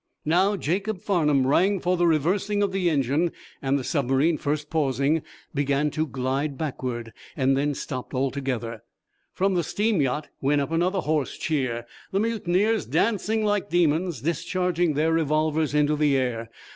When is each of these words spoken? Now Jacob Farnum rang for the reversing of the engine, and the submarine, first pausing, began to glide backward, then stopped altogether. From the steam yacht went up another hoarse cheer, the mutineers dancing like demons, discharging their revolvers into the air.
Now 0.25 0.57
Jacob 0.57 0.99
Farnum 0.99 1.45
rang 1.45 1.79
for 1.79 1.95
the 1.95 2.07
reversing 2.07 2.63
of 2.63 2.71
the 2.71 2.89
engine, 2.89 3.31
and 3.61 3.77
the 3.77 3.83
submarine, 3.83 4.35
first 4.39 4.71
pausing, 4.71 5.21
began 5.53 5.91
to 5.91 6.07
glide 6.07 6.57
backward, 6.57 7.13
then 7.37 7.75
stopped 7.75 8.15
altogether. 8.15 8.81
From 9.35 9.53
the 9.53 9.61
steam 9.63 10.01
yacht 10.01 10.29
went 10.41 10.59
up 10.59 10.71
another 10.71 11.01
hoarse 11.01 11.37
cheer, 11.37 11.85
the 12.11 12.19
mutineers 12.19 12.87
dancing 12.87 13.45
like 13.45 13.69
demons, 13.69 14.21
discharging 14.21 14.95
their 14.95 15.13
revolvers 15.13 15.75
into 15.75 15.95
the 15.95 16.17
air. 16.17 16.49